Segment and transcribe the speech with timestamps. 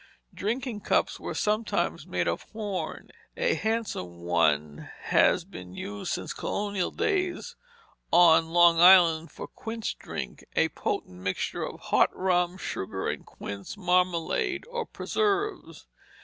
[0.33, 3.11] Drinking cups were sometimes made of horn.
[3.37, 7.55] A handsome one has been used since colonial days
[8.11, 13.77] on Long Island for "quince drink," a potent mixture of hot rum, sugar, and quince
[13.77, 15.85] marmalade, or preserves.